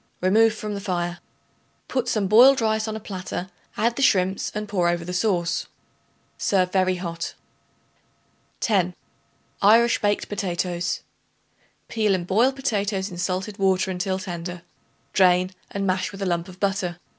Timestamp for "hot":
6.95-7.35